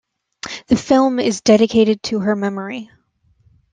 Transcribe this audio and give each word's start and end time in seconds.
The 0.65 0.77
film 0.77 1.19
is 1.19 1.41
dedicated 1.41 2.01
to 2.05 2.21
her 2.21 2.35
memory. 2.35 2.89